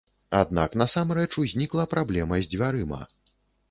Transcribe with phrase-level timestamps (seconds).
[0.37, 3.01] Аднак насамрэч узнікла праблема з дзвярыма.